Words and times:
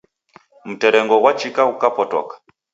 Mterengo 0.71 1.15
gwachika 1.21 1.61
ghukapotoka 1.69 2.35